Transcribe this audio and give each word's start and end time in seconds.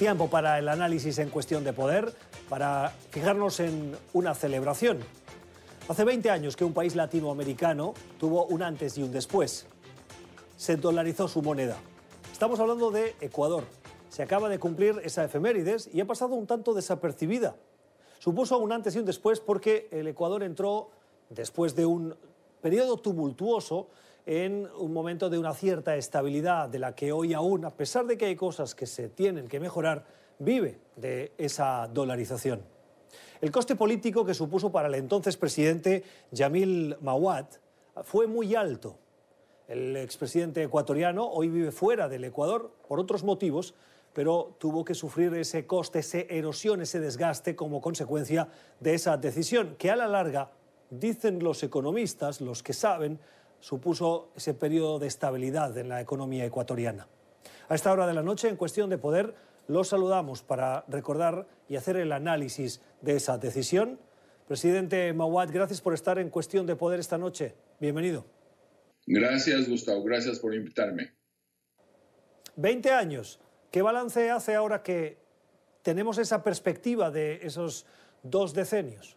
Tiempo 0.00 0.30
para 0.30 0.58
el 0.58 0.66
análisis 0.70 1.18
en 1.18 1.28
cuestión 1.28 1.62
de 1.62 1.74
poder, 1.74 2.14
para 2.48 2.88
fijarnos 3.10 3.60
en 3.60 3.94
una 4.14 4.34
celebración. 4.34 5.00
Hace 5.90 6.04
20 6.04 6.30
años 6.30 6.56
que 6.56 6.64
un 6.64 6.72
país 6.72 6.96
latinoamericano 6.96 7.92
tuvo 8.18 8.46
un 8.46 8.62
antes 8.62 8.96
y 8.96 9.02
un 9.02 9.12
después. 9.12 9.66
Se 10.56 10.76
dolarizó 10.76 11.28
su 11.28 11.42
moneda. 11.42 11.76
Estamos 12.32 12.58
hablando 12.60 12.90
de 12.90 13.14
Ecuador. 13.20 13.64
Se 14.08 14.22
acaba 14.22 14.48
de 14.48 14.58
cumplir 14.58 15.02
esa 15.04 15.22
efemérides 15.22 15.90
y 15.92 16.00
ha 16.00 16.06
pasado 16.06 16.34
un 16.34 16.46
tanto 16.46 16.72
desapercibida. 16.72 17.56
Supuso 18.20 18.56
un 18.56 18.72
antes 18.72 18.96
y 18.96 19.00
un 19.00 19.04
después 19.04 19.38
porque 19.38 19.86
el 19.90 20.08
Ecuador 20.08 20.42
entró, 20.44 20.88
después 21.28 21.76
de 21.76 21.84
un 21.84 22.16
periodo 22.62 22.96
tumultuoso, 22.96 23.88
en 24.30 24.68
un 24.78 24.92
momento 24.92 25.28
de 25.28 25.40
una 25.40 25.54
cierta 25.54 25.96
estabilidad 25.96 26.68
de 26.68 26.78
la 26.78 26.94
que 26.94 27.10
hoy 27.10 27.34
aún, 27.34 27.64
a 27.64 27.70
pesar 27.70 28.06
de 28.06 28.16
que 28.16 28.26
hay 28.26 28.36
cosas 28.36 28.76
que 28.76 28.86
se 28.86 29.08
tienen 29.08 29.48
que 29.48 29.58
mejorar, 29.58 30.06
vive 30.38 30.78
de 30.94 31.32
esa 31.36 31.88
dolarización. 31.92 32.62
El 33.40 33.50
coste 33.50 33.74
político 33.74 34.24
que 34.24 34.32
supuso 34.32 34.70
para 34.70 34.86
el 34.86 34.94
entonces 34.94 35.36
presidente 35.36 36.04
Yamil 36.30 36.96
Mawad 37.00 37.46
fue 38.04 38.28
muy 38.28 38.54
alto. 38.54 38.98
El 39.66 39.96
expresidente 39.96 40.62
ecuatoriano 40.62 41.26
hoy 41.26 41.48
vive 41.48 41.72
fuera 41.72 42.08
del 42.08 42.22
Ecuador 42.22 42.70
por 42.86 43.00
otros 43.00 43.24
motivos, 43.24 43.74
pero 44.12 44.54
tuvo 44.58 44.84
que 44.84 44.94
sufrir 44.94 45.34
ese 45.34 45.66
coste, 45.66 45.98
esa 45.98 46.18
erosión, 46.18 46.80
ese 46.80 47.00
desgaste 47.00 47.56
como 47.56 47.80
consecuencia 47.80 48.46
de 48.78 48.94
esa 48.94 49.16
decisión, 49.16 49.74
que 49.76 49.90
a 49.90 49.96
la 49.96 50.06
larga, 50.06 50.52
dicen 50.88 51.42
los 51.42 51.64
economistas, 51.64 52.40
los 52.40 52.62
que 52.62 52.74
saben, 52.74 53.18
supuso 53.60 54.32
ese 54.36 54.54
periodo 54.54 54.98
de 54.98 55.06
estabilidad 55.06 55.76
en 55.78 55.88
la 55.88 56.00
economía 56.00 56.44
ecuatoriana. 56.44 57.06
A 57.68 57.74
esta 57.74 57.92
hora 57.92 58.06
de 58.06 58.14
la 58.14 58.22
noche, 58.22 58.48
en 58.48 58.56
cuestión 58.56 58.90
de 58.90 58.98
poder, 58.98 59.34
los 59.68 59.88
saludamos 59.88 60.42
para 60.42 60.84
recordar 60.88 61.46
y 61.68 61.76
hacer 61.76 61.96
el 61.96 62.12
análisis 62.12 62.80
de 63.00 63.16
esa 63.16 63.38
decisión. 63.38 64.00
Presidente 64.48 65.12
Mawad, 65.12 65.50
gracias 65.52 65.80
por 65.80 65.94
estar 65.94 66.18
en 66.18 66.30
cuestión 66.30 66.66
de 66.66 66.74
poder 66.74 66.98
esta 66.98 67.18
noche. 67.18 67.54
Bienvenido. 67.78 68.26
Gracias, 69.06 69.68
Gustavo. 69.68 70.02
Gracias 70.02 70.40
por 70.40 70.54
invitarme. 70.54 71.12
20 72.56 72.90
años. 72.90 73.40
¿Qué 73.70 73.82
balance 73.82 74.30
hace 74.30 74.56
ahora 74.56 74.82
que 74.82 75.18
tenemos 75.82 76.18
esa 76.18 76.42
perspectiva 76.42 77.10
de 77.10 77.40
esos 77.42 77.86
dos 78.22 78.52
decenios? 78.52 79.16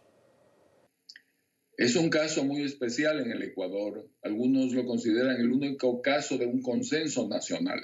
Es 1.76 1.96
un 1.96 2.08
caso 2.08 2.44
muy 2.44 2.62
especial 2.62 3.20
en 3.20 3.32
el 3.32 3.42
Ecuador. 3.42 4.08
Algunos 4.22 4.72
lo 4.72 4.86
consideran 4.86 5.40
el 5.40 5.50
único 5.50 6.02
caso 6.02 6.38
de 6.38 6.46
un 6.46 6.62
consenso 6.62 7.28
nacional. 7.28 7.80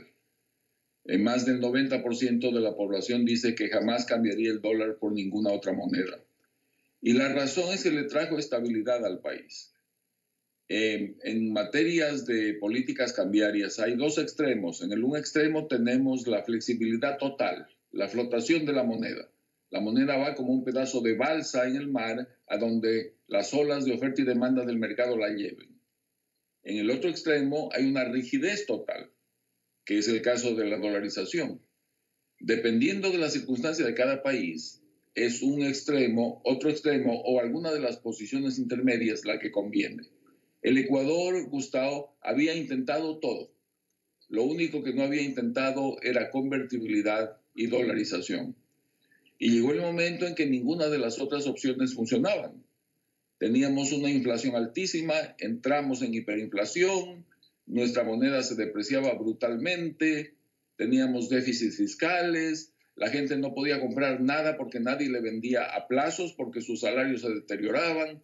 En 1.05 1.25
más 1.25 1.45
del 1.45 1.61
90% 1.61 2.53
de 2.53 2.61
la 2.61 2.77
población 2.77 3.25
dice 3.25 3.57
que 3.57 3.69
jamás 3.69 4.05
cambiaría 4.05 4.53
el 4.53 4.61
dólar 4.61 4.99
por 4.99 5.13
ninguna 5.13 5.51
otra 5.53 5.73
moneda. 5.73 6.23
Y 7.01 7.15
la 7.15 7.33
razón 7.33 7.73
es 7.73 7.83
que 7.83 7.91
le 7.91 8.05
trajo 8.05 8.39
estabilidad 8.39 9.05
al 9.05 9.21
país. 9.21 9.73
en 10.69 11.53
materias 11.53 12.27
de 12.27 12.55
políticas 12.55 13.13
cambiarias 13.13 13.81
hay 13.81 13.97
dos 13.97 14.19
extremos. 14.19 14.83
En 14.83 14.93
el 14.93 15.03
un 15.03 15.17
extremo 15.17 15.67
tenemos 15.67 16.29
la 16.29 16.45
flexibilidad 16.45 17.19
total, 17.19 17.67
la 17.91 18.07
flotación 18.07 18.67
de 18.67 18.73
la 18.73 18.85
moneda. 18.85 19.29
La 19.71 19.81
moneda 19.81 20.17
va 20.17 20.35
como 20.35 20.53
un 20.53 20.65
pedazo 20.65 21.01
de 21.01 21.15
balsa 21.15 21.67
en 21.67 21.77
el 21.77 21.89
mar 21.89 22.29
a 22.49 22.59
donde 22.59 23.15
las 23.29 23.55
olas 23.55 23.85
de 23.85 23.93
oferta 23.93 24.21
y 24.21 24.25
demanda 24.25 24.65
del 24.65 24.79
mercado 24.79 25.17
la 25.17 25.29
lleven. 25.29 25.81
En 26.63 26.77
el 26.77 26.91
otro 26.91 27.09
extremo 27.09 27.71
hay 27.73 27.87
una 27.87 28.05
rigidez 28.05 28.67
total, 28.67 29.11
que 29.85 29.99
es 29.99 30.09
el 30.09 30.23
caso 30.23 30.55
de 30.55 30.67
la 30.67 30.79
dolarización. 30.79 31.63
Dependiendo 32.41 33.11
de 33.11 33.19
la 33.19 33.31
circunstancia 33.31 33.87
de 33.87 33.95
cada 33.95 34.23
país, 34.23 34.83
es 35.15 35.43
un 35.43 35.63
extremo, 35.63 36.41
otro 36.45 36.71
extremo 36.71 37.21
o 37.23 37.41
alguna 37.41 37.73
de 37.73 37.81
las 37.81 37.97
posiciones 37.99 38.59
intermedias 38.59 39.25
la 39.25 39.39
que 39.39 39.51
conviene. 39.51 40.03
El 40.63 40.79
Ecuador, 40.79 41.49
Gustavo, 41.49 42.17
había 42.21 42.55
intentado 42.55 43.19
todo. 43.19 43.53
Lo 44.29 44.45
único 44.45 44.83
que 44.83 44.93
no 44.93 45.03
había 45.03 45.23
intentado 45.23 45.97
era 46.03 46.31
convertibilidad 46.31 47.39
y 47.55 47.67
dolarización. 47.67 48.57
Y 49.43 49.53
llegó 49.53 49.73
el 49.73 49.81
momento 49.81 50.27
en 50.27 50.35
que 50.35 50.45
ninguna 50.45 50.89
de 50.89 50.99
las 50.99 51.19
otras 51.19 51.47
opciones 51.47 51.95
funcionaban. 51.95 52.63
Teníamos 53.39 53.91
una 53.91 54.11
inflación 54.11 54.55
altísima, 54.55 55.15
entramos 55.39 56.03
en 56.03 56.13
hiperinflación, 56.13 57.25
nuestra 57.65 58.05
moneda 58.05 58.43
se 58.43 58.55
depreciaba 58.55 59.15
brutalmente, 59.15 60.35
teníamos 60.77 61.31
déficits 61.31 61.79
fiscales, 61.79 62.75
la 62.97 63.09
gente 63.09 63.39
no 63.39 63.55
podía 63.55 63.81
comprar 63.81 64.21
nada 64.21 64.59
porque 64.59 64.79
nadie 64.79 65.09
le 65.09 65.23
vendía 65.23 65.75
a 65.75 65.89
plazos 65.89 66.35
porque 66.35 66.61
sus 66.61 66.81
salarios 66.81 67.23
se 67.23 67.31
deterioraban. 67.31 68.23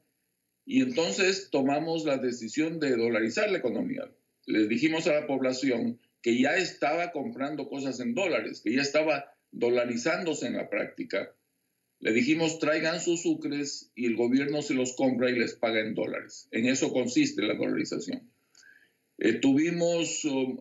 Y 0.66 0.82
entonces 0.82 1.49
tomamos 1.50 2.05
la 2.05 2.19
decisión 2.19 2.78
de 2.78 2.94
dolarizar 2.94 3.50
la 3.50 3.56
economía. 3.56 4.03
Les 4.44 4.69
dijimos 4.69 5.06
a 5.06 5.15
la 5.15 5.26
población 5.26 5.99
que 6.21 6.38
ya 6.38 6.56
estaba 6.56 7.10
comprando 7.12 7.71
cosas 7.71 8.00
en 8.00 8.15
dólares, 8.15 8.60
que 8.62 8.75
ya 8.75 8.82
estaba 8.82 9.36
dolarizándose 9.53 10.47
en 10.47 10.57
la 10.57 10.69
práctica. 10.69 11.34
Le 12.01 12.12
dijimos, 12.12 12.59
traigan 12.59 13.01
sus 13.01 13.23
sucres 13.23 13.91
y 13.95 14.07
el 14.07 14.17
gobierno 14.17 14.62
se 14.62 14.75
los 14.75 14.95
compra 14.95 15.31
y 15.31 15.39
les 15.39 15.55
paga 15.55 15.81
en 15.81 15.95
dólares. 15.95 16.49
En 16.51 16.67
eso 16.67 16.93
consiste 16.93 17.43
la 17.43 17.55
dolarización. 17.55 18.31
Eh, 19.19 19.35
tuvimos 19.35 20.25
um, 20.27 20.61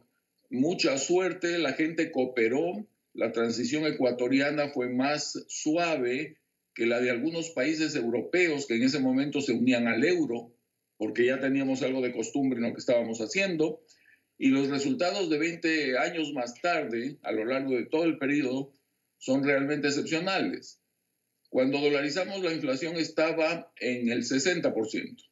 mucha 0.50 0.98
suerte, 0.98 1.58
la 1.58 1.74
gente 1.74 2.12
cooperó, 2.12 2.88
la 3.14 3.32
transición 3.32 3.86
ecuatoriana 3.86 4.70
fue 4.70 4.90
más 4.90 5.46
suave 5.48 6.38
que 6.74 6.86
la 6.86 7.00
de 7.00 7.10
algunos 7.10 7.50
países 7.52 7.96
europeos 7.96 8.66
que 8.66 8.76
en 8.76 8.84
ese 8.84 9.00
momento 9.00 9.42
se 9.42 9.54
unían 9.54 9.88
al 9.88 10.04
euro, 10.04 10.54
porque 10.98 11.26
ya 11.26 11.40
teníamos 11.40 11.82
algo 11.82 12.02
de 12.02 12.14
costumbre 12.14 12.58
en 12.60 12.68
lo 12.68 12.74
que 12.74 12.80
estábamos 12.80 13.20
haciendo. 13.20 13.82
Y 14.38 14.50
los 14.50 14.70
resultados 14.70 15.30
de 15.30 15.38
20 15.38 15.98
años 15.98 16.34
más 16.34 16.60
tarde, 16.62 17.18
a 17.24 17.32
lo 17.32 17.46
largo 17.46 17.72
de 17.72 17.86
todo 17.86 18.04
el 18.04 18.18
periodo, 18.18 18.74
son 19.18 19.44
realmente 19.44 19.88
excepcionales. 19.88 20.82
Cuando 21.50 21.80
dolarizamos 21.80 22.42
la 22.42 22.54
inflación 22.54 22.98
estaba 22.98 23.72
en 23.78 24.10
el 24.10 24.24
60%. 24.24 25.24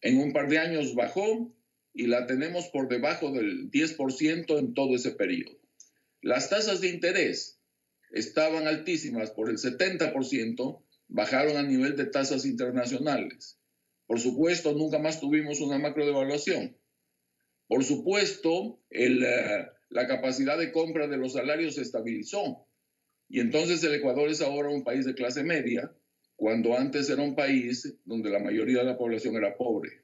En 0.00 0.18
un 0.18 0.32
par 0.32 0.48
de 0.48 0.58
años 0.58 0.94
bajó 0.94 1.54
y 1.94 2.08
la 2.08 2.26
tenemos 2.26 2.68
por 2.68 2.88
debajo 2.88 3.30
del 3.30 3.70
10% 3.70 4.58
en 4.58 4.74
todo 4.74 4.96
ese 4.96 5.12
periodo. 5.12 5.56
Las 6.20 6.50
tasas 6.50 6.80
de 6.80 6.88
interés 6.88 7.60
estaban 8.10 8.66
altísimas 8.66 9.30
por 9.30 9.48
el 9.48 9.58
70%, 9.58 10.82
bajaron 11.08 11.56
a 11.56 11.62
nivel 11.62 11.96
de 11.96 12.06
tasas 12.06 12.44
internacionales. 12.44 13.58
Por 14.06 14.20
supuesto, 14.20 14.72
nunca 14.72 14.98
más 14.98 15.20
tuvimos 15.20 15.60
una 15.60 15.78
macro 15.78 16.04
devaluación. 16.04 16.76
Por 17.68 17.84
supuesto, 17.84 18.80
eh, 18.90 19.66
la 19.90 20.06
capacidad 20.06 20.58
de 20.58 20.72
compra 20.72 21.06
de 21.06 21.16
los 21.16 21.34
salarios 21.34 21.76
se 21.76 21.82
estabilizó. 21.82 22.66
Y 23.28 23.40
entonces 23.40 23.82
el 23.84 23.94
Ecuador 23.94 24.28
es 24.28 24.42
ahora 24.42 24.68
un 24.68 24.84
país 24.84 25.06
de 25.06 25.14
clase 25.14 25.42
media, 25.42 25.92
cuando 26.36 26.76
antes 26.76 27.08
era 27.08 27.22
un 27.22 27.34
país 27.34 27.98
donde 28.04 28.30
la 28.30 28.38
mayoría 28.38 28.78
de 28.78 28.84
la 28.84 28.98
población 28.98 29.36
era 29.36 29.56
pobre. 29.56 30.02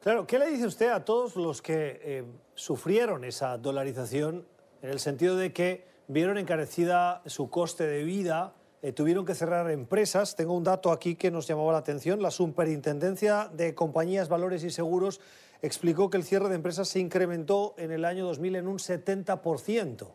Claro, 0.00 0.26
¿qué 0.26 0.38
le 0.38 0.50
dice 0.50 0.66
usted 0.66 0.88
a 0.88 1.04
todos 1.04 1.36
los 1.36 1.62
que 1.62 2.00
eh, 2.02 2.24
sufrieron 2.54 3.24
esa 3.24 3.56
dolarización 3.58 4.44
en 4.82 4.90
el 4.90 4.98
sentido 4.98 5.36
de 5.36 5.52
que 5.52 5.84
vieron 6.08 6.38
encarecida 6.38 7.22
su 7.26 7.48
coste 7.50 7.86
de 7.86 8.02
vida, 8.02 8.56
eh, 8.82 8.92
tuvieron 8.92 9.24
que 9.24 9.34
cerrar 9.34 9.70
empresas? 9.70 10.36
Tengo 10.36 10.56
un 10.56 10.64
dato 10.64 10.92
aquí 10.92 11.14
que 11.14 11.30
nos 11.30 11.46
llamaba 11.46 11.72
la 11.72 11.78
atención. 11.78 12.20
La 12.20 12.30
Superintendencia 12.30 13.48
de 13.52 13.74
Compañías, 13.74 14.28
Valores 14.28 14.64
y 14.64 14.70
Seguros 14.70 15.20
explicó 15.62 16.10
que 16.10 16.16
el 16.16 16.24
cierre 16.24 16.48
de 16.48 16.56
empresas 16.56 16.88
se 16.88 16.98
incrementó 16.98 17.74
en 17.78 17.92
el 17.92 18.04
año 18.04 18.24
2000 18.26 18.56
en 18.56 18.66
un 18.66 18.78
70%. 18.78 20.14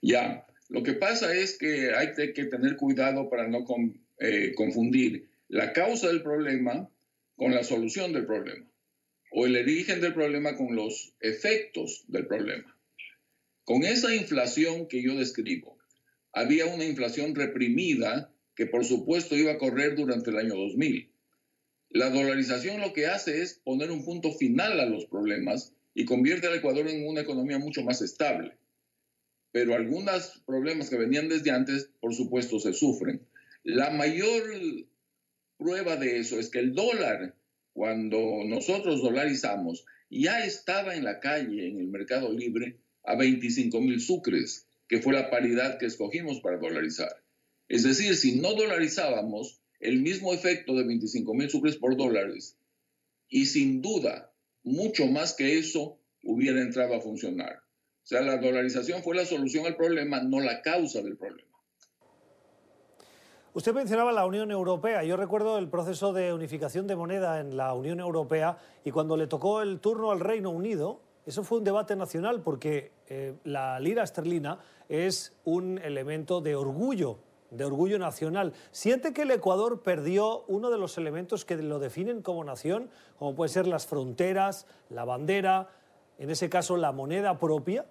Ya, 0.00 0.46
lo 0.68 0.82
que 0.82 0.94
pasa 0.94 1.34
es 1.34 1.58
que 1.58 1.94
hay 1.94 2.14
que 2.14 2.44
tener 2.44 2.76
cuidado 2.76 3.28
para 3.28 3.46
no 3.46 3.64
eh, 4.18 4.52
confundir 4.54 5.28
la 5.48 5.72
causa 5.72 6.08
del 6.08 6.22
problema 6.22 6.90
con 7.36 7.54
la 7.54 7.62
solución 7.64 8.12
del 8.12 8.26
problema 8.26 8.68
o 9.30 9.46
el 9.46 9.56
origen 9.56 10.00
del 10.00 10.14
problema 10.14 10.56
con 10.56 10.74
los 10.74 11.14
efectos 11.20 12.04
del 12.08 12.26
problema. 12.26 12.76
Con 13.64 13.84
esa 13.84 14.14
inflación 14.14 14.88
que 14.88 15.02
yo 15.02 15.14
describo, 15.14 15.77
había 16.32 16.66
una 16.66 16.84
inflación 16.84 17.34
reprimida 17.34 18.32
que 18.54 18.66
por 18.66 18.84
supuesto 18.84 19.36
iba 19.36 19.52
a 19.52 19.58
correr 19.58 19.96
durante 19.96 20.30
el 20.30 20.38
año 20.38 20.54
2000. 20.54 21.10
La 21.90 22.10
dolarización 22.10 22.80
lo 22.80 22.92
que 22.92 23.06
hace 23.06 23.42
es 23.42 23.54
poner 23.54 23.90
un 23.90 24.04
punto 24.04 24.32
final 24.32 24.78
a 24.78 24.86
los 24.86 25.06
problemas 25.06 25.72
y 25.94 26.04
convierte 26.04 26.46
al 26.46 26.56
Ecuador 26.56 26.86
en 26.88 27.06
una 27.06 27.22
economía 27.22 27.58
mucho 27.58 27.82
más 27.82 28.02
estable. 28.02 28.56
Pero 29.52 29.74
algunos 29.74 30.42
problemas 30.46 30.90
que 30.90 30.98
venían 30.98 31.28
desde 31.28 31.50
antes, 31.50 31.90
por 32.00 32.14
supuesto, 32.14 32.60
se 32.60 32.74
sufren. 32.74 33.26
La 33.64 33.90
mayor 33.90 34.42
prueba 35.56 35.96
de 35.96 36.18
eso 36.18 36.38
es 36.38 36.50
que 36.50 36.58
el 36.58 36.74
dólar, 36.74 37.34
cuando 37.72 38.44
nosotros 38.46 39.02
dolarizamos, 39.02 39.86
ya 40.10 40.44
estaba 40.44 40.94
en 40.94 41.04
la 41.04 41.20
calle, 41.20 41.68
en 41.68 41.80
el 41.80 41.88
mercado 41.88 42.32
libre, 42.32 42.78
a 43.04 43.16
25 43.16 43.80
mil 43.80 44.00
sucres, 44.00 44.67
que 44.88 45.00
fue 45.00 45.12
la 45.12 45.30
paridad 45.30 45.78
que 45.78 45.86
escogimos 45.86 46.40
para 46.40 46.58
dolarizar. 46.58 47.22
Es 47.68 47.82
decir, 47.82 48.16
si 48.16 48.40
no 48.40 48.54
dolarizábamos, 48.54 49.60
el 49.80 50.00
mismo 50.00 50.32
efecto 50.32 50.74
de 50.74 50.84
25 50.84 51.34
mil 51.34 51.50
sucres 51.50 51.76
por 51.76 51.96
dólares, 51.96 52.56
y 53.28 53.46
sin 53.46 53.82
duda, 53.82 54.32
mucho 54.62 55.06
más 55.06 55.34
que 55.34 55.58
eso, 55.58 56.00
hubiera 56.24 56.60
entrado 56.60 56.94
a 56.94 57.00
funcionar. 57.00 57.62
O 58.02 58.06
sea, 58.08 58.22
la 58.22 58.38
dolarización 58.38 59.02
fue 59.02 59.14
la 59.14 59.26
solución 59.26 59.66
al 59.66 59.76
problema, 59.76 60.22
no 60.22 60.40
la 60.40 60.62
causa 60.62 61.02
del 61.02 61.18
problema. 61.18 61.48
Usted 63.52 63.74
mencionaba 63.74 64.12
la 64.12 64.24
Unión 64.24 64.50
Europea. 64.50 65.04
Yo 65.04 65.16
recuerdo 65.16 65.58
el 65.58 65.68
proceso 65.68 66.12
de 66.12 66.32
unificación 66.32 66.86
de 66.86 66.96
moneda 66.96 67.40
en 67.40 67.56
la 67.56 67.74
Unión 67.74 68.00
Europea 68.00 68.58
y 68.84 68.90
cuando 68.92 69.16
le 69.16 69.26
tocó 69.26 69.62
el 69.62 69.80
turno 69.80 70.10
al 70.10 70.20
Reino 70.20 70.50
Unido, 70.50 71.02
eso 71.28 71.44
fue 71.44 71.58
un 71.58 71.64
debate 71.64 71.94
nacional 71.94 72.42
porque 72.42 72.90
eh, 73.06 73.34
la 73.44 73.78
lira 73.80 74.02
esterlina 74.02 74.60
es 74.88 75.34
un 75.44 75.76
elemento 75.76 76.40
de 76.40 76.54
orgullo, 76.54 77.18
de 77.50 77.66
orgullo 77.66 77.98
nacional. 77.98 78.54
¿Siente 78.72 79.12
que 79.12 79.22
el 79.22 79.30
Ecuador 79.32 79.82
perdió 79.82 80.46
uno 80.46 80.70
de 80.70 80.78
los 80.78 80.96
elementos 80.96 81.44
que 81.44 81.56
lo 81.56 81.80
definen 81.80 82.22
como 82.22 82.44
nación, 82.44 82.88
como 83.18 83.34
pueden 83.34 83.52
ser 83.52 83.66
las 83.66 83.86
fronteras, 83.86 84.66
la 84.88 85.04
bandera, 85.04 85.68
en 86.18 86.30
ese 86.30 86.48
caso 86.48 86.78
la 86.78 86.92
moneda 86.92 87.38
propia? 87.38 87.84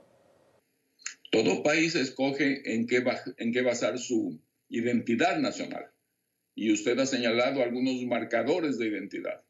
Todo 1.32 1.62
país 1.62 1.94
escoge 1.94 2.74
en 2.74 2.88
qué, 2.88 3.04
en 3.38 3.54
qué 3.54 3.62
basar 3.62 4.00
su 4.00 4.42
identidad 4.68 5.38
nacional. 5.38 5.92
Y 6.56 6.74
usted 6.74 6.98
ha 6.98 7.06
señalado 7.06 7.62
algunos 7.62 8.02
marcadores 8.08 8.80
de 8.80 8.88
identidad. 8.88 9.44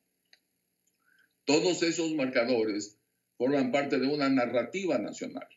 Todos 1.46 1.84
esos 1.84 2.14
marcadores 2.14 2.97
forman 3.38 3.72
parte 3.72 4.00
de 4.00 4.08
una 4.08 4.30
narrativa 4.30 4.98
nacional. 4.98 5.48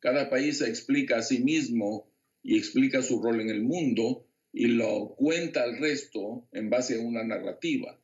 Cada 0.00 0.30
país 0.30 0.58
se 0.58 0.68
explica 0.68 1.18
a 1.18 1.22
sí 1.22 1.42
mismo 1.42 2.10
y 2.42 2.56
explica 2.56 3.02
su 3.02 3.22
rol 3.22 3.40
en 3.40 3.50
el 3.50 3.62
mundo 3.62 4.26
y 4.52 4.68
lo 4.68 5.14
cuenta 5.16 5.62
al 5.62 5.78
resto 5.78 6.48
en 6.52 6.70
base 6.70 6.96
a 6.96 7.00
una 7.00 7.24
narrativa. 7.24 8.00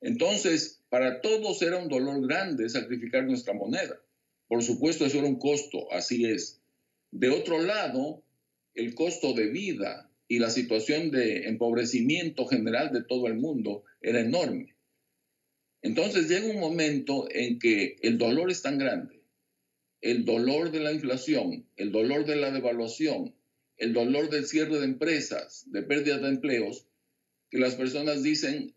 Entonces, 0.00 0.82
para 0.88 1.20
todos 1.20 1.62
era 1.62 1.78
un 1.78 1.88
dolor 1.88 2.26
grande 2.26 2.68
sacrificar 2.68 3.24
nuestra 3.24 3.54
moneda. 3.54 4.00
Por 4.48 4.62
supuesto, 4.62 5.06
eso 5.06 5.18
era 5.18 5.28
un 5.28 5.38
costo, 5.38 5.92
así 5.92 6.24
es. 6.24 6.60
De 7.12 7.30
otro 7.30 7.60
lado, 7.60 8.24
el 8.74 8.94
costo 8.94 9.32
de 9.32 9.48
vida 9.48 10.10
y 10.26 10.38
la 10.38 10.50
situación 10.50 11.10
de 11.10 11.46
empobrecimiento 11.46 12.46
general 12.46 12.92
de 12.92 13.04
todo 13.04 13.28
el 13.28 13.34
mundo 13.34 13.84
era 14.00 14.20
enorme. 14.20 14.74
Entonces 15.82 16.28
llega 16.28 16.46
un 16.46 16.60
momento 16.60 17.26
en 17.30 17.58
que 17.58 17.96
el 18.02 18.16
dolor 18.16 18.50
es 18.50 18.62
tan 18.62 18.78
grande, 18.78 19.22
el 20.00 20.24
dolor 20.24 20.70
de 20.70 20.80
la 20.80 20.92
inflación, 20.92 21.66
el 21.76 21.92
dolor 21.92 22.24
de 22.24 22.36
la 22.36 22.50
devaluación, 22.50 23.34
el 23.76 23.92
dolor 23.92 24.30
del 24.30 24.46
cierre 24.46 24.78
de 24.78 24.84
empresas, 24.84 25.64
de 25.66 25.82
pérdida 25.82 26.18
de 26.18 26.28
empleos, 26.28 26.86
que 27.50 27.58
las 27.58 27.74
personas 27.74 28.22
dicen 28.22 28.74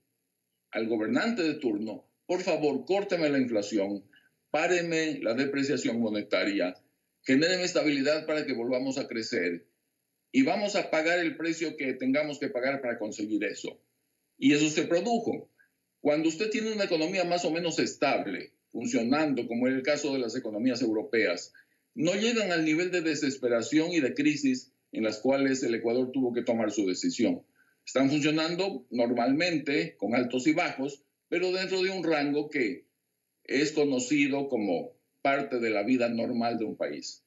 al 0.72 0.88
gobernante 0.88 1.44
de 1.44 1.56
turno, 1.56 2.10
por 2.26 2.42
favor, 2.42 2.86
córteme 2.86 3.30
la 3.30 3.40
inflación, 3.40 4.04
páreme 4.50 5.20
la 5.22 5.36
depreciación 5.36 6.00
monetaria, 6.00 6.74
genéreme 7.22 7.64
estabilidad 7.64 8.26
para 8.26 8.46
que 8.46 8.54
volvamos 8.54 8.98
a 8.98 9.08
crecer 9.08 9.68
y 10.32 10.44
vamos 10.44 10.76
a 10.76 10.90
pagar 10.90 11.20
el 11.20 11.38
precio 11.38 11.78
que 11.78 11.94
tengamos 11.94 12.40
que 12.40 12.50
pagar 12.50 12.82
para 12.82 12.98
conseguir 12.98 13.44
eso. 13.44 13.80
Y 14.38 14.54
eso 14.54 14.70
se 14.70 14.84
produjo. 14.84 15.50
Cuando 16.06 16.30
usted 16.30 16.52
tiene 16.52 16.72
una 16.72 16.84
economía 16.84 17.24
más 17.24 17.46
o 17.46 17.50
menos 17.50 17.80
estable, 17.80 18.52
funcionando, 18.72 19.48
como 19.48 19.68
en 19.68 19.74
el 19.74 19.82
caso 19.82 20.14
de 20.14 20.20
las 20.20 20.36
economías 20.36 20.84
europeas, 20.84 21.52
no 21.96 22.14
llegan 22.14 22.52
al 22.52 22.64
nivel 22.64 22.92
de 22.92 23.02
desesperación 23.02 23.92
y 23.92 24.02
de 24.02 24.14
crisis 24.14 24.72
en 24.92 25.04
las 25.04 25.18
cuales 25.18 25.64
el 25.64 25.74
Ecuador 25.74 26.12
tuvo 26.12 26.32
que 26.32 26.44
tomar 26.44 26.70
su 26.70 26.86
decisión. 26.86 27.42
Están 27.84 28.12
funcionando 28.12 28.86
normalmente, 28.92 29.96
con 29.98 30.14
altos 30.14 30.46
y 30.46 30.54
bajos, 30.54 31.02
pero 31.28 31.52
dentro 31.52 31.82
de 31.82 31.90
un 31.90 32.04
rango 32.04 32.52
que 32.52 32.86
es 33.44 33.72
conocido 33.72 34.48
como 34.48 34.92
parte 35.24 35.60
de 35.60 35.72
la 35.72 35.82
vida 35.82 36.08
normal 36.10 36.60
de 36.60 36.66
un 36.66 36.78
país 36.78 37.25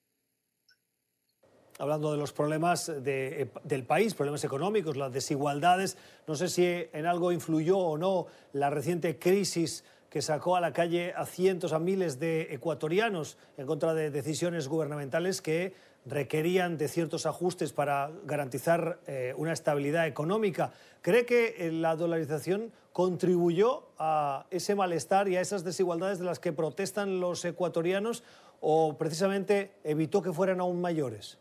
hablando 1.79 2.13
de 2.13 2.19
los 2.19 2.33
problemas 2.33 2.89
eh, 2.89 3.51
del 3.65 3.85
país, 3.85 4.15
problemas 4.15 4.45
económicos, 4.45 4.97
las 4.97 5.13
desigualdades. 5.13 5.97
No 6.27 6.35
sé 6.35 6.49
si 6.49 6.67
en 6.67 7.07
algo 7.07 7.33
influyó 7.33 7.79
o 7.79 7.97
no 7.97 8.27
la 8.53 8.69
reciente 8.69 9.19
crisis 9.19 9.85
que 10.11 10.23
sacó 10.23 10.57
a 10.57 10.61
la 10.61 10.73
calle 10.73 11.13
a 11.17 11.27
cientos, 11.27 11.73
a 11.73 11.79
miles 11.79 12.19
de 12.19 12.53
ecuatorianos 12.55 13.37
en 13.57 13.67
contra 13.67 13.95
de 13.95 14.11
decisiones 14.11 14.69
gubernamentales 14.69 15.43
que 15.43 15.75
requerían 16.07 16.79
de 16.79 16.89
ciertos 16.89 17.27
ajustes 17.27 17.73
para 17.73 18.11
garantizar 18.25 19.01
eh, 19.07 19.35
una 19.37 19.53
estabilidad 19.53 20.07
económica. 20.07 20.73
¿Cree 21.03 21.27
que 21.27 21.55
eh, 21.59 21.73
la 21.73 21.97
dolarización 21.97 22.73
contribuyó 22.93 23.89
a 23.99 24.47
ese 24.51 24.75
malestar 24.75 25.29
y 25.29 25.37
a 25.37 25.41
esas 25.41 25.65
desigualdades 25.65 26.19
de 26.19 26.25
las 26.25 26.39
que 26.39 26.53
protestan 26.53 27.21
los 27.21 27.45
ecuatorianos 27.45 28.25
o 28.61 28.97
precisamente 28.97 29.73
evitó 29.85 30.23
que 30.23 30.33
fueran 30.33 30.61
aún 30.61 30.81
mayores? 30.81 31.39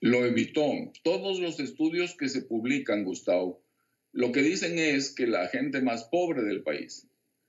Lo 0.00 0.24
evitó. 0.24 0.72
Todos 1.04 1.38
los 1.38 1.60
estudios 1.60 2.16
que 2.16 2.28
se 2.28 2.42
publican, 2.42 3.04
Gustavo, 3.04 3.62
lo 4.12 4.32
que 4.32 4.42
dicen 4.42 4.78
es 4.78 5.14
que 5.14 5.26
la 5.26 5.48
gente 5.48 5.82
más 5.82 6.04
pobre 6.04 6.42
del 6.42 6.62
país, 6.62 7.06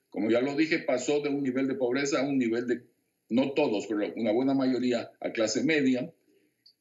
como 0.09 0.30
ya 0.30 0.42
lo 0.42 0.56
dije, 0.56 0.80
pasó 0.80 1.21
de 1.21 1.30
un 1.30 1.42
nivel 1.42 1.68
de 1.68 1.75
pobreza 1.75 2.19
a 2.19 2.27
un 2.27 2.38
nivel 2.38 2.68
de, 2.68 2.83
no 3.30 3.53
todos, 3.53 3.88
pero 3.88 4.13
una 4.15 4.31
buena 4.31 4.53
mayoría, 4.53 5.09
a 5.21 5.31
clase 5.31 5.63
media. 5.63 6.13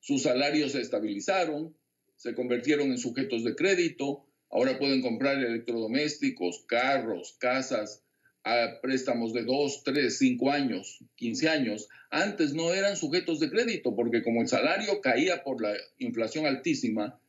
Sus 0.01 0.25
salarios 0.25 0.73
se 0.73 0.81
estabilizaron, 0.81 1.77
se 2.17 2.35
convirtieron 2.35 2.91
en 2.91 2.99
sujetos 2.99 3.45
de 3.45 3.55
crédito, 3.55 4.27
ahora 4.51 4.79
pueden 4.79 5.01
comprar 5.01 5.39
electrodomésticos, 5.39 6.65
carros, 6.67 7.37
casas, 7.39 8.03
a 8.45 8.81
préstamos 8.81 9.33
de 9.33 9.45
2, 9.45 9.83
3, 9.85 10.19
5 10.19 10.51
años, 10.51 11.05
15 11.17 11.49
años, 11.49 11.89
antes 12.11 12.55
no 12.55 12.73
eran 12.73 12.97
sujetos 12.97 13.39
de 13.41 13.51
crédito, 13.51 13.95
porque 13.95 14.23
como 14.23 14.41
el 14.41 14.49
salario 14.49 15.01
caía 15.01 15.45
por 15.45 15.63
la 15.63 15.75
inflación 15.99 16.47
altísima, 16.47 17.21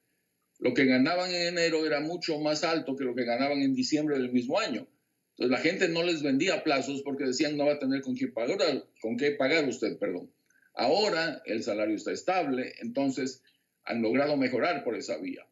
lo 0.59 0.73
que 0.73 0.85
ganaban 0.85 1.31
en 1.31 1.47
enero 1.47 1.85
era 1.85 1.99
mucho 1.99 2.39
más 2.39 2.63
alto 2.63 2.95
que 2.95 3.03
lo 3.03 3.15
que 3.15 3.25
ganaban 3.25 3.61
en 3.61 3.73
diciembre 3.73 4.19
del 4.19 4.31
mismo 4.31 4.59
año. 4.59 4.87
Entonces 5.31 5.51
la 5.51 5.57
gente 5.57 5.89
no 5.89 6.03
les 6.03 6.21
vendía 6.21 6.63
plazos 6.63 7.01
porque 7.01 7.25
decían 7.25 7.57
no 7.57 7.65
va 7.65 7.73
a 7.73 7.79
tener 7.79 8.01
con 8.01 8.15
qué 8.15 8.27
pagar, 8.27 8.85
con 9.01 9.17
qué 9.17 9.31
pagar 9.31 9.67
usted, 9.67 9.97
perdón. 9.97 10.31
Ahora 10.73 11.41
el 11.45 11.63
salario 11.63 11.95
está 11.95 12.11
estable, 12.11 12.73
entonces 12.79 13.43
han 13.83 14.01
logrado 14.01 14.37
mejorar 14.37 14.83
por 14.83 14.95
esa 14.95 15.17
vía. 15.17 15.45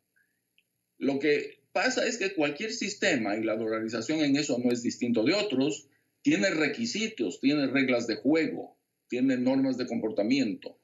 Lo 0.97 1.17
que 1.19 1.58
pasa 1.71 2.05
es 2.07 2.17
que 2.17 2.33
cualquier 2.33 2.71
sistema, 2.71 3.35
y 3.35 3.43
la 3.43 3.55
dolarización 3.55 4.19
en 4.19 4.35
eso 4.35 4.57
no 4.57 4.71
es 4.71 4.81
distinto 4.81 5.23
de 5.23 5.33
otros, 5.33 5.87
tiene 6.21 6.49
requisitos, 6.49 7.39
tiene 7.39 7.67
reglas 7.67 8.07
de 8.07 8.17
juego, 8.17 8.77
tiene 9.07 9.37
normas 9.37 9.77
de 9.77 9.87
comportamiento. 9.87 10.79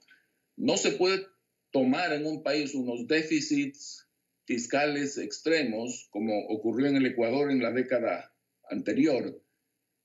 No 0.56 0.78
se 0.78 0.92
puede 0.92 1.26
tomar 1.72 2.14
en 2.14 2.26
un 2.26 2.42
país 2.44 2.74
unos 2.74 3.08
déficits 3.08 4.08
fiscales 4.46 5.18
extremos, 5.18 6.08
como 6.12 6.46
ocurrió 6.48 6.88
en 6.88 6.96
el 6.96 7.06
Ecuador 7.06 7.52
en 7.52 7.62
la 7.62 7.72
década 7.72 8.34
anterior, 8.70 9.42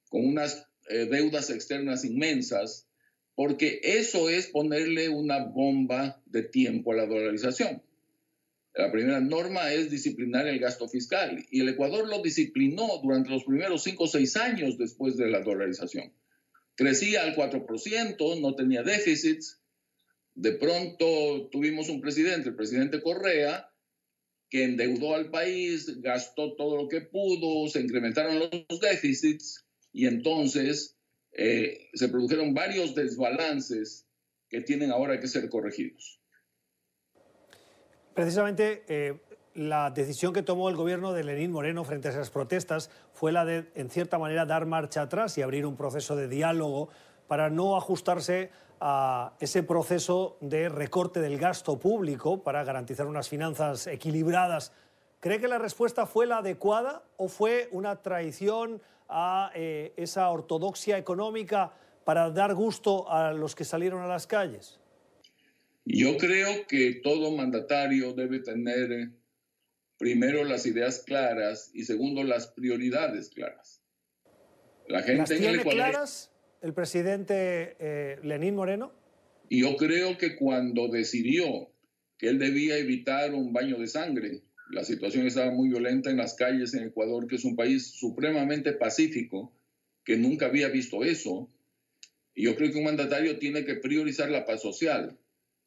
con 0.08 0.26
unas 0.26 0.66
eh, 0.88 1.06
deudas 1.06 1.50
externas 1.50 2.04
inmensas, 2.04 2.88
porque 3.34 3.80
eso 3.82 4.28
es 4.28 4.48
ponerle 4.48 5.08
una 5.08 5.44
bomba 5.44 6.20
de 6.26 6.42
tiempo 6.42 6.92
a 6.92 6.96
la 6.96 7.06
dolarización. 7.06 7.82
La 8.74 8.92
primera 8.92 9.20
norma 9.20 9.72
es 9.72 9.90
disciplinar 9.90 10.46
el 10.46 10.60
gasto 10.60 10.88
fiscal 10.88 11.44
y 11.50 11.60
el 11.60 11.70
Ecuador 11.70 12.08
lo 12.08 12.22
disciplinó 12.22 13.00
durante 13.02 13.30
los 13.30 13.44
primeros 13.44 13.82
cinco 13.82 14.04
o 14.04 14.08
seis 14.08 14.36
años 14.36 14.78
después 14.78 15.16
de 15.16 15.28
la 15.28 15.40
dolarización. 15.40 16.12
Crecía 16.76 17.24
al 17.24 17.34
4%, 17.34 18.40
no 18.40 18.54
tenía 18.54 18.82
déficits. 18.82 19.60
De 20.34 20.52
pronto 20.52 21.48
tuvimos 21.50 21.88
un 21.88 22.00
presidente, 22.00 22.50
el 22.50 22.54
presidente 22.54 23.02
Correa, 23.02 23.70
que 24.48 24.64
endeudó 24.64 25.14
al 25.14 25.30
país, 25.30 26.00
gastó 26.00 26.54
todo 26.54 26.76
lo 26.76 26.88
que 26.88 27.00
pudo, 27.00 27.68
se 27.68 27.80
incrementaron 27.80 28.38
los 28.38 28.80
déficits 28.80 29.64
y 29.92 30.06
entonces 30.06 30.96
eh, 31.32 31.88
se 31.94 32.08
produjeron 32.08 32.54
varios 32.54 32.94
desbalances 32.94 34.06
que 34.48 34.60
tienen 34.60 34.90
ahora 34.90 35.20
que 35.20 35.28
ser 35.28 35.48
corregidos. 35.48 36.20
Precisamente 38.14 38.84
eh, 38.88 39.20
la 39.54 39.90
decisión 39.90 40.32
que 40.32 40.42
tomó 40.42 40.68
el 40.68 40.76
gobierno 40.76 41.12
de 41.12 41.24
Lenín 41.24 41.52
Moreno 41.52 41.84
frente 41.84 42.08
a 42.08 42.10
esas 42.12 42.30
protestas 42.30 42.90
fue 43.12 43.32
la 43.32 43.44
de, 43.44 43.70
en 43.74 43.90
cierta 43.90 44.18
manera, 44.18 44.46
dar 44.46 44.66
marcha 44.66 45.02
atrás 45.02 45.36
y 45.38 45.42
abrir 45.42 45.66
un 45.66 45.76
proceso 45.76 46.16
de 46.16 46.28
diálogo 46.28 46.88
para 47.26 47.50
no 47.50 47.76
ajustarse 47.76 48.50
a 48.80 49.34
ese 49.40 49.62
proceso 49.62 50.36
de 50.40 50.68
recorte 50.68 51.20
del 51.20 51.38
gasto 51.38 51.78
público 51.78 52.42
para 52.42 52.64
garantizar 52.64 53.06
unas 53.06 53.28
finanzas 53.28 53.86
equilibradas. 53.86 54.72
¿Cree 55.20 55.38
que 55.38 55.48
la 55.48 55.58
respuesta 55.58 56.06
fue 56.06 56.26
la 56.26 56.38
adecuada 56.38 57.02
o 57.18 57.28
fue 57.28 57.68
una 57.72 57.96
traición 57.96 58.80
a 59.08 59.50
eh, 59.54 59.92
esa 59.96 60.30
ortodoxia 60.30 60.96
económica 60.96 61.72
para 62.04 62.30
dar 62.30 62.54
gusto 62.54 63.10
a 63.10 63.32
los 63.32 63.54
que 63.54 63.64
salieron 63.64 64.00
a 64.00 64.06
las 64.06 64.26
calles? 64.26 64.80
Yo 65.92 66.16
creo 66.18 66.66
que 66.68 67.00
todo 67.02 67.32
mandatario 67.32 68.12
debe 68.12 68.40
tener 68.40 69.10
primero 69.98 70.44
las 70.44 70.64
ideas 70.66 71.02
claras 71.04 71.70
y 71.74 71.84
segundo 71.84 72.22
las 72.22 72.48
prioridades 72.48 73.30
claras. 73.30 73.82
La 74.88 75.02
gente 75.02 75.34
¿Las 75.34 75.40
tiene 75.40 75.62
claras 75.62 76.30
el 76.62 76.74
presidente 76.74 77.76
eh, 77.78 78.18
Lenín 78.22 78.54
Moreno? 78.54 78.92
Y 79.48 79.62
yo 79.62 79.76
creo 79.76 80.16
que 80.16 80.36
cuando 80.36 80.88
decidió 80.88 81.70
que 82.18 82.28
él 82.28 82.38
debía 82.38 82.76
evitar 82.76 83.34
un 83.34 83.52
baño 83.52 83.78
de 83.78 83.88
sangre, 83.88 84.42
la 84.70 84.84
situación 84.84 85.26
estaba 85.26 85.50
muy 85.50 85.68
violenta 85.70 86.10
en 86.10 86.18
las 86.18 86.34
calles 86.34 86.72
en 86.74 86.84
Ecuador, 86.84 87.26
que 87.26 87.36
es 87.36 87.44
un 87.44 87.56
país 87.56 87.90
supremamente 87.98 88.72
pacífico, 88.72 89.52
que 90.04 90.16
nunca 90.16 90.46
había 90.46 90.68
visto 90.68 91.02
eso. 91.02 91.48
Y 92.34 92.44
yo 92.44 92.54
creo 92.54 92.70
que 92.70 92.78
un 92.78 92.84
mandatario 92.84 93.38
tiene 93.38 93.64
que 93.64 93.74
priorizar 93.74 94.30
la 94.30 94.44
paz 94.44 94.62
social. 94.62 95.18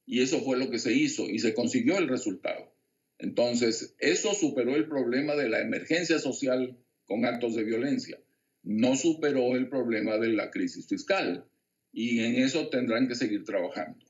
Y 0.06 0.22
eso 0.22 0.42
fue 0.42 0.58
lo 0.58 0.70
que 0.70 0.80
se 0.80 0.94
hizo 0.94 1.24
y 1.24 1.40
se 1.40 1.54
consiguió 1.54 1.98
el 1.98 2.08
resultado. 2.08 2.74
Entonces, 3.20 3.96
eso 4.00 4.34
superó 4.34 4.76
el 4.76 4.88
problema 4.88 5.36
de 5.36 5.50
la 5.50 5.62
emergencia 5.62 6.20
social 6.20 6.78
con 7.06 7.26
actos 7.26 7.56
de 7.56 7.64
violencia. 7.64 8.20
No 8.64 8.96
superó 8.96 9.56
el 9.56 9.70
problema 9.70 10.18
de 10.18 10.30
la 10.30 10.52
crisis 10.52 10.88
fiscal. 10.88 11.46
Y 11.92 12.24
en 12.24 12.36
eso 12.36 12.70
tendrán 12.70 13.08
que 13.08 13.16
seguir 13.16 13.44
trabajando. 13.44 14.04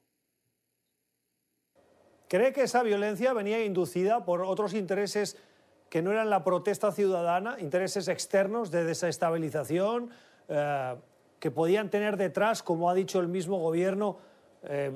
¿Cree 2.29 2.53
que 2.53 2.63
esa 2.63 2.81
violencia 2.81 3.33
venía 3.33 3.63
inducida 3.63 4.25
por 4.25 4.41
otros 4.41 4.73
intereses 4.73 5.38
que 5.89 6.01
no 6.01 6.12
eran 6.12 6.31
la 6.31 6.43
protesta 6.43 6.91
ciudadana, 6.91 7.57
intereses 7.59 8.07
externos 8.07 8.71
de 8.71 8.83
desestabilización, 8.83 10.09
eh, 10.47 10.95
que 11.39 11.51
podían 11.51 11.91
tener 11.91 12.17
detrás, 12.17 12.63
como 12.63 12.89
ha 12.89 12.95
dicho 12.95 13.19
el 13.19 13.27
mismo 13.27 13.59
gobierno, 13.59 14.17
eh, 14.65 14.91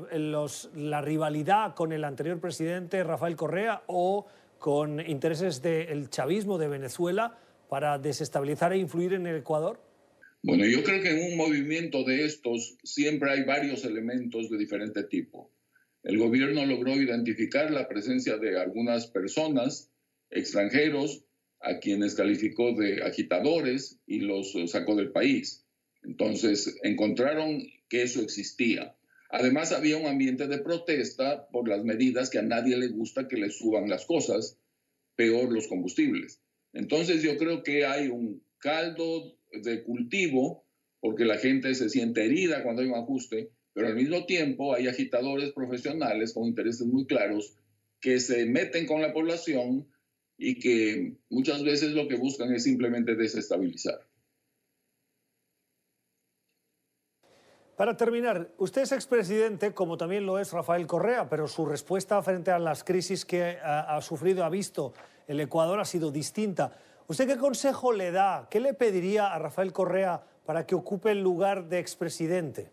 la 0.76 1.02
rivalidad 1.02 1.76
con 1.76 1.92
el 1.92 2.04
anterior 2.04 2.40
presidente 2.40 3.04
Rafael 3.04 3.36
Correa 3.36 3.84
o 3.88 4.26
con 4.60 5.00
intereses 5.00 5.62
del 5.62 6.10
chavismo 6.10 6.58
de 6.58 6.68
Venezuela 6.68 7.38
para 7.70 8.00
desestabilizar 8.00 8.74
e 8.74 8.78
influir 8.78 9.14
en 9.14 9.28
el 9.28 9.38
Ecuador? 9.38 9.80
Bueno, 10.44 10.66
yo 10.66 10.84
creo 10.84 11.02
que 11.02 11.10
en 11.10 11.32
un 11.32 11.38
movimiento 11.38 12.04
de 12.04 12.26
estos 12.26 12.78
siempre 12.84 13.32
hay 13.32 13.44
varios 13.44 13.84
elementos 13.84 14.50
de 14.50 14.58
diferente 14.58 15.04
tipo. 15.04 15.52
El 16.04 16.18
gobierno 16.18 16.66
logró 16.66 16.94
identificar 16.94 17.72
la 17.72 17.88
presencia 17.88 18.38
de 18.38 18.58
algunas 18.60 19.08
personas, 19.08 19.92
extranjeros, 20.30 21.26
a 21.60 21.80
quienes 21.80 22.16
calificó 22.16 22.74
de 22.74 23.04
agitadores 23.04 24.00
y 24.06 24.20
los 24.20 24.56
sacó 24.68 24.96
del 24.96 25.12
país. 25.12 25.66
Entonces, 26.04 26.78
encontraron 26.84 27.64
que 27.90 28.04
eso 28.04 28.22
existía. 28.22 28.96
Además, 29.30 29.72
había 29.72 29.98
un 29.98 30.06
ambiente 30.06 30.48
de 30.48 30.60
protesta 30.60 31.48
por 31.50 31.68
las 31.68 31.84
medidas 31.84 32.30
que 32.30 32.40
a 32.40 32.44
nadie 32.44 32.78
le 32.78 32.88
gusta 32.88 33.28
que 33.28 33.38
le 33.38 33.50
suban 33.50 33.90
las 33.90 34.06
cosas, 34.06 34.58
peor 35.16 35.52
los 35.52 35.68
combustibles. 35.68 36.42
Entonces, 36.74 37.22
yo 37.24 37.38
creo 37.38 37.64
que 37.64 37.86
hay 37.86 38.08
un 38.08 38.44
caldo 38.60 39.38
de 39.52 39.84
cultivo 39.84 40.66
porque 41.00 41.26
la 41.26 41.38
gente 41.38 41.76
se 41.76 41.90
siente 41.90 42.26
herida 42.26 42.64
cuando 42.64 42.82
hay 42.82 42.88
un 42.88 42.96
ajuste, 42.96 43.52
pero 43.74 43.88
al 43.88 43.96
mismo 43.96 44.26
tiempo 44.26 44.74
hay 44.74 44.88
agitadores 44.88 45.52
profesionales 45.52 46.34
con 46.34 46.46
intereses 46.46 46.88
muy 46.88 47.06
claros 47.06 47.56
que 48.00 48.20
se 48.20 48.46
meten 48.46 48.86
con 48.86 49.02
la 49.02 49.14
población 49.14 49.88
y 50.38 50.60
que 50.60 51.18
muchas 51.30 51.64
veces 51.64 51.92
lo 51.92 52.08
que 52.08 52.16
buscan 52.16 52.54
es 52.54 52.64
simplemente 52.64 53.16
desestabilizar. 53.16 54.07
Para 57.78 57.96
terminar, 57.96 58.50
usted 58.58 58.82
es 58.82 58.92
expresidente, 58.92 59.72
como 59.72 59.98
también 59.98 60.26
lo 60.26 60.40
es 60.40 60.52
Rafael 60.52 60.88
Correa, 60.88 61.30
pero 61.30 61.48
su 61.48 61.64
respuesta 61.64 62.20
frente 62.24 62.50
a 62.50 62.58
las 62.58 62.84
crisis 62.84 63.24
que 63.24 63.60
ha, 63.64 64.02
sufrido, 64.02 64.44
ha 64.44 64.50
visto 64.50 64.96
el 65.28 65.40
Ecuador 65.40 65.80
ha 65.80 65.86
sido 65.86 66.10
distinta. 66.10 66.76
¿Usted 67.06 67.28
qué 67.28 67.38
consejo 67.38 67.94
le 67.94 68.10
da, 68.10 68.48
qué 68.50 68.60
le 68.60 68.74
pediría 68.74 69.32
a 69.32 69.38
Rafael 69.38 69.74
Correa 69.74 70.24
para 70.44 70.66
que 70.66 70.74
ocupe 70.74 71.12
el 71.12 71.22
lugar 71.22 71.70
de 71.70 71.78
expresidente? 71.78 72.72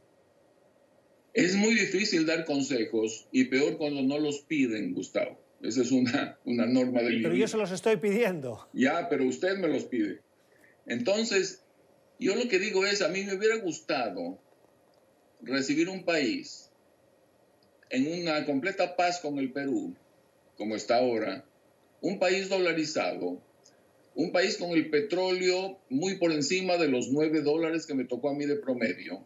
Es 1.34 1.54
muy 1.54 1.74
difícil 1.74 2.24
dar 2.24 2.46
consejos 2.46 3.28
y 3.30 3.44
peor 3.44 3.76
cuando 3.76 4.00
no 4.00 4.18
los 4.18 4.38
piden, 4.40 4.94
Gustavo. 4.94 5.38
Esa 5.60 5.82
es 5.82 5.92
una, 5.92 6.38
una 6.46 6.64
norma 6.64 7.02
del 7.02 7.20
Pero 7.20 7.34
yo 7.34 7.46
se 7.46 7.58
los 7.58 7.70
estoy 7.72 7.98
pidiendo. 7.98 8.68
Ya, 8.72 9.06
pero 9.10 9.26
usted 9.26 9.58
me 9.58 9.68
los 9.68 9.84
pide. 9.84 10.22
Entonces, 10.86 11.62
yo 12.18 12.34
lo 12.36 12.48
que 12.48 12.58
digo 12.58 12.86
es, 12.86 13.02
a 13.02 13.08
mí 13.08 13.22
me 13.24 13.34
hubiera 13.34 13.56
gustado 13.56 14.38
recibir 15.44 15.88
un 15.88 16.04
país 16.04 16.70
en 17.90 18.20
una 18.20 18.44
completa 18.44 18.96
paz 18.96 19.20
con 19.20 19.38
el 19.38 19.52
Perú, 19.52 19.94
como 20.56 20.74
está 20.74 20.96
ahora, 20.96 21.44
un 22.00 22.18
país 22.18 22.48
dolarizado, 22.48 23.40
un 24.14 24.32
país 24.32 24.56
con 24.56 24.70
el 24.70 24.90
petróleo 24.90 25.78
muy 25.88 26.18
por 26.18 26.32
encima 26.32 26.76
de 26.76 26.88
los 26.88 27.08
9 27.08 27.42
dólares 27.42 27.86
que 27.86 27.94
me 27.94 28.04
tocó 28.04 28.30
a 28.30 28.34
mí 28.34 28.46
de 28.46 28.56
promedio, 28.56 29.24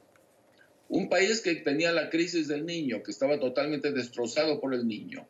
un 0.89 1.09
país 1.09 1.41
que 1.41 1.55
tenía 1.57 1.93
la 1.93 2.09
crisis 2.09 2.49
del 2.49 2.65
niño, 2.65 3.03
que 3.03 3.11
estaba 3.11 3.39
totalmente 3.39 3.93
destrozado 3.93 4.61
por 4.61 4.75
el 4.75 4.87
niño. 4.87 5.27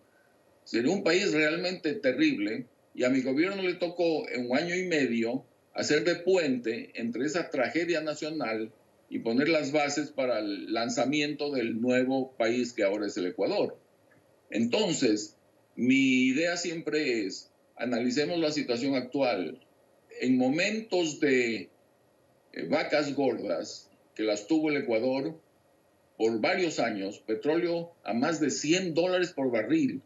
Sería 0.65 0.93
un 0.93 1.03
país 1.03 1.33
realmente 1.33 1.95
terrible 1.95 2.67
y 2.95 3.05
a 3.05 3.11
mi 3.11 3.23
gobierno 3.23 3.63
le 3.63 3.75
tocó 3.75 4.29
en 4.29 4.51
un 4.51 4.57
año 4.57 4.77
y 4.77 4.85
medio 4.87 5.45
hacer 5.75 6.05
de 6.05 6.17
puente 6.17 6.91
entre 6.95 7.25
esa 7.25 7.51
tragedia 7.51 8.01
nacional 8.01 8.71
y 9.11 9.21
poner 9.21 9.49
las 9.49 9.73
bases 9.73 10.11
para 10.11 10.39
el 10.41 10.73
lanzamiento 10.73 11.51
del 11.51 11.81
nuevo 11.81 12.33
país 12.37 12.73
que 12.73 12.85
ahora 12.85 13.07
es 13.07 13.17
el 13.17 13.27
Ecuador. 13.27 13.79
Entonces, 14.51 15.37
mi 15.77 16.27
idea 16.27 16.57
siempre 16.57 17.25
es, 17.25 17.51
analicemos 17.77 18.39
la 18.39 18.51
situación 18.51 18.95
actual. 18.95 19.61
En 20.21 20.37
momentos 20.37 21.21
de 21.21 21.71
eh, 22.53 22.69
vacas 22.69 23.15
gordas, 23.15 23.91
que 24.15 24.25
las 24.25 24.47
tuvo 24.47 24.71
el 24.71 24.79
Ecuador 24.79 25.41
por 26.17 26.41
varios 26.41 26.81
años, 26.81 27.21
petróleo 27.21 27.93
a 28.03 28.13
más 28.13 28.41
de 28.41 28.51
100 28.51 28.95
dólares 28.95 29.33
por 29.33 29.51
barril, 29.51 30.03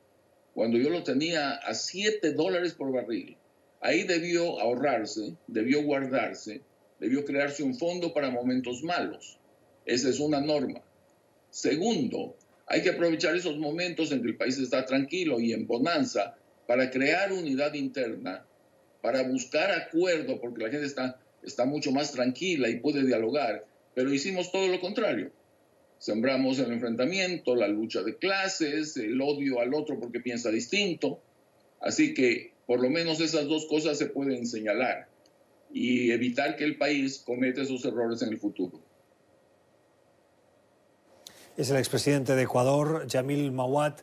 cuando 0.55 0.77
yo 0.77 0.91
lo 0.91 1.03
tenía 1.03 1.53
a 1.53 1.75
7 1.75 2.35
dólares 2.35 2.75
por 2.75 2.93
barril. 2.93 3.37
Ahí 3.81 4.05
debió 4.05 4.61
ahorrarse, 4.61 5.35
debió 5.49 5.83
guardarse 5.83 6.61
debió 7.03 7.25
crearse 7.25 7.65
un 7.65 7.75
fondo 7.75 8.15
para 8.15 8.31
momentos 8.31 8.85
malos. 8.85 9.37
Esa 9.85 10.09
es 10.09 10.21
una 10.21 10.41
norma. 10.41 10.81
Segundo, 11.51 12.37
hay 12.69 12.81
que 12.83 12.91
aprovechar 12.91 13.35
esos 13.35 13.59
momentos 13.59 14.13
en 14.13 14.23
que 14.23 14.29
el 14.29 14.37
país 14.37 14.57
está 14.57 14.87
tranquilo 14.87 15.41
y 15.41 15.53
en 15.53 15.67
bonanza 15.67 16.37
para 16.69 16.91
crear 16.91 17.33
unidad 17.33 17.75
interna, 17.75 18.47
para 19.01 19.25
buscar 19.25 19.73
acuerdo, 19.73 20.41
porque 20.41 20.63
la 20.63 20.71
gente 20.71 20.87
está, 20.87 21.21
está 21.43 21.65
mucho 21.65 21.91
más 21.91 22.13
tranquila 22.13 22.69
y 22.69 22.79
puede 22.79 23.05
dialogar, 23.05 23.67
pero 23.97 24.15
hicimos 24.15 24.53
todo 24.53 24.69
lo 24.69 24.81
contrario. 24.81 25.33
Sembramos 25.99 26.61
el 26.61 26.71
enfrentamiento, 26.71 27.57
la 27.57 27.67
lucha 27.67 28.03
de 28.03 28.17
clases, 28.17 28.97
el 28.97 29.21
odio 29.21 29.59
al 29.59 29.75
otro 29.75 29.99
porque 29.99 30.21
piensa 30.21 30.51
distinto. 30.51 31.21
Así 31.81 32.15
que 32.15 32.53
por 32.65 32.81
lo 32.81 32.91
menos 32.91 33.21
esas 33.21 33.49
dos 33.49 33.67
cosas 33.67 33.99
se 33.99 34.07
pueden 34.07 34.47
señalar 34.47 35.12
y 35.73 36.11
evitar 36.11 36.57
que 36.57 36.65
el 36.65 36.77
país 36.77 37.23
cometa 37.25 37.63
esos 37.63 37.85
errores 37.85 38.23
en 38.23 38.31
el 38.31 38.39
futuro. 38.39 38.81
Es 41.57 41.71
el 41.71 41.77
expresidente 41.77 42.35
de 42.35 42.43
Ecuador, 42.43 43.07
Yamil 43.07 43.53
Mawat, 43.53 44.01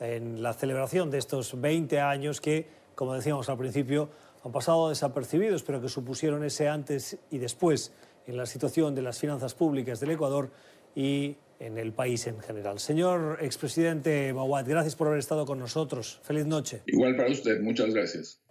en 0.00 0.42
la 0.42 0.52
celebración 0.52 1.10
de 1.10 1.18
estos 1.18 1.60
20 1.60 2.00
años 2.00 2.40
que, 2.40 2.66
como 2.94 3.14
decíamos 3.14 3.48
al 3.48 3.58
principio, 3.58 4.10
han 4.44 4.52
pasado 4.52 4.88
desapercibidos, 4.88 5.62
pero 5.62 5.80
que 5.80 5.88
supusieron 5.88 6.44
ese 6.44 6.68
antes 6.68 7.18
y 7.30 7.38
después 7.38 7.92
en 8.26 8.36
la 8.36 8.46
situación 8.46 8.94
de 8.94 9.02
las 9.02 9.18
finanzas 9.18 9.54
públicas 9.54 10.00
del 10.00 10.10
Ecuador 10.12 10.50
y 10.94 11.36
en 11.60 11.78
el 11.78 11.92
país 11.92 12.26
en 12.26 12.40
general. 12.40 12.80
Señor 12.80 13.38
expresidente 13.40 14.32
Mawat, 14.32 14.66
gracias 14.66 14.96
por 14.96 15.06
haber 15.06 15.20
estado 15.20 15.46
con 15.46 15.58
nosotros. 15.58 16.20
Feliz 16.24 16.46
noche. 16.46 16.82
Igual 16.86 17.16
para 17.16 17.30
usted, 17.30 17.60
muchas 17.60 17.94
gracias. 17.94 18.41